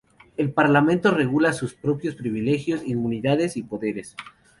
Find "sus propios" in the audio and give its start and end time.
1.53-2.15